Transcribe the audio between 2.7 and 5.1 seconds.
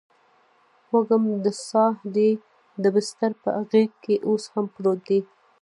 دبسترپه غیږکې اوس هم پروت